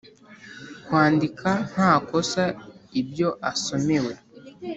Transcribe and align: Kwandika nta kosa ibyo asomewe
Kwandika 0.85 1.49
nta 1.69 1.91
kosa 2.07 2.43
ibyo 3.01 3.29
asomewe 3.51 4.13